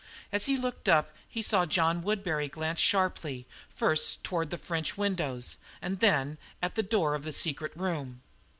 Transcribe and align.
As 0.31 0.47
he 0.47 0.57
looked 0.57 0.89
up 0.89 1.13
he 1.29 1.43
saw 1.43 1.67
John 1.67 2.01
Woodbury 2.01 2.47
glance 2.47 2.79
sharply, 2.79 3.45
first 3.69 4.23
toward 4.23 4.49
the 4.49 4.57
French 4.57 4.97
windows 4.97 5.57
and 5.79 5.99
then 5.99 6.39
at 6.59 6.73
the 6.73 6.81
door 6.81 7.13
of 7.13 7.23
the 7.23 7.31
secret 7.31 7.77
room. 7.77 8.23